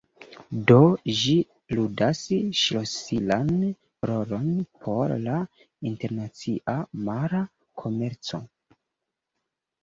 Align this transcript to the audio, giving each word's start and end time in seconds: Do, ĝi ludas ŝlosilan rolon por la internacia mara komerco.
Do, 0.69 0.77
ĝi 1.17 1.33
ludas 1.79 2.21
ŝlosilan 2.59 3.51
rolon 4.11 4.47
por 4.87 5.13
la 5.27 5.37
internacia 5.91 6.79
mara 7.11 7.43
komerco. 7.83 8.43